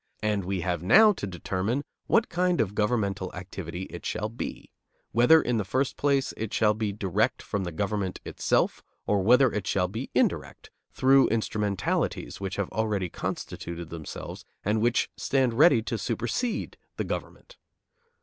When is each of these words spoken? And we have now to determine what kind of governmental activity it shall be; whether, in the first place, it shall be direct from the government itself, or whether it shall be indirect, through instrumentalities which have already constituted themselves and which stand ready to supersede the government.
And 0.23 0.45
we 0.45 0.61
have 0.61 0.81
now 0.81 1.13
to 1.13 1.27
determine 1.27 1.83
what 2.07 2.27
kind 2.27 2.59
of 2.59 2.73
governmental 2.73 3.31
activity 3.35 3.83
it 3.91 4.03
shall 4.03 4.29
be; 4.29 4.71
whether, 5.11 5.39
in 5.39 5.57
the 5.57 5.63
first 5.63 5.95
place, 5.95 6.33
it 6.37 6.51
shall 6.51 6.73
be 6.73 6.91
direct 6.91 7.43
from 7.43 7.65
the 7.65 7.71
government 7.71 8.19
itself, 8.25 8.81
or 9.05 9.21
whether 9.21 9.51
it 9.51 9.67
shall 9.67 9.87
be 9.87 10.09
indirect, 10.15 10.71
through 10.91 11.27
instrumentalities 11.27 12.41
which 12.41 12.55
have 12.55 12.71
already 12.71 13.09
constituted 13.09 13.91
themselves 13.91 14.43
and 14.65 14.81
which 14.81 15.11
stand 15.17 15.53
ready 15.53 15.83
to 15.83 15.99
supersede 15.99 16.77
the 16.97 17.03
government. 17.03 17.57